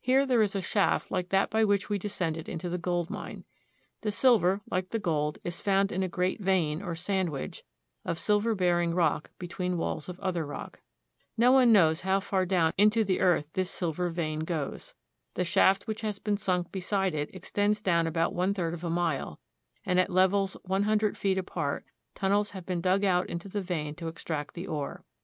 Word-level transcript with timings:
Here 0.00 0.24
there 0.26 0.42
is 0.42 0.54
a 0.54 0.62
shaft 0.62 1.10
like 1.10 1.30
that 1.30 1.50
by 1.50 1.64
which 1.64 1.88
we 1.88 1.98
descended 1.98 2.48
into 2.48 2.68
the 2.68 2.78
gold 2.78 3.10
mine. 3.10 3.44
The 4.02 4.12
silver, 4.12 4.60
like 4.70 4.90
the 4.90 5.00
gold, 5.00 5.38
is 5.42 5.60
found 5.60 5.90
in 5.90 6.04
a 6.04 6.08
great 6.08 6.40
vein, 6.40 6.80
or 6.80 6.94
sandwich, 6.94 7.64
of 8.04 8.16
silver 8.16 8.54
bearing 8.54 8.94
rock 8.94 9.32
between 9.40 9.76
walls 9.76 10.08
of 10.08 10.20
other 10.20 10.46
rock. 10.46 10.82
No 11.36 11.50
one 11.50 11.72
knows 11.72 12.02
how 12.02 12.20
far 12.20 12.46
down 12.46 12.74
into 12.78 13.02
the 13.02 13.18
earth 13.18 13.48
this 13.54 13.68
silver 13.68 14.08
vein 14.08 14.44
goes. 14.44 14.94
The 15.34 15.44
shaft 15.44 15.88
which 15.88 16.02
has 16.02 16.20
been 16.20 16.36
sunk 16.36 16.70
beside 16.70 17.12
it 17.12 17.28
extends 17.34 17.82
down 17.82 18.06
about 18.06 18.32
one 18.32 18.54
third 18.54 18.72
of 18.72 18.84
a 18.84 18.88
mile, 18.88 19.40
and 19.84 19.98
at 19.98 20.10
levels 20.10 20.56
one 20.64 20.84
hundred 20.84 21.18
feet 21.18 21.38
apart 21.38 21.84
tunnels 22.14 22.50
have 22.50 22.66
been 22.66 22.80
dug 22.80 23.04
out 23.04 23.28
into 23.28 23.48
the 23.48 23.62
vein 23.62 23.96
to 23.96 24.06
extract 24.06 24.54
the 24.54 24.68
ore. 24.68 25.04